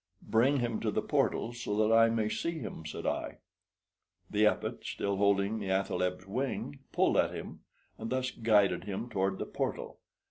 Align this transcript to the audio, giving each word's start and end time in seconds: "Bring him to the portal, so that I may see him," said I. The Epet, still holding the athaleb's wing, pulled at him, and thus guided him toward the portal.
"Bring 0.27 0.61
him 0.61 0.79
to 0.79 0.89
the 0.89 1.03
portal, 1.03 1.53
so 1.53 1.77
that 1.77 1.93
I 1.95 2.09
may 2.09 2.27
see 2.27 2.57
him," 2.57 2.87
said 2.87 3.05
I. 3.05 3.37
The 4.31 4.47
Epet, 4.47 4.83
still 4.83 5.17
holding 5.17 5.59
the 5.59 5.69
athaleb's 5.69 6.25
wing, 6.25 6.79
pulled 6.91 7.17
at 7.17 7.35
him, 7.35 7.59
and 7.99 8.09
thus 8.09 8.31
guided 8.31 8.85
him 8.85 9.09
toward 9.11 9.37
the 9.37 9.45
portal. 9.45 9.99